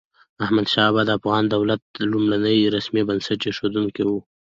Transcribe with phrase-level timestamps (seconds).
[0.43, 4.11] احمد شاه بابا د افغان دولت لومړنی رسمي بنسټ اېښودونکی و.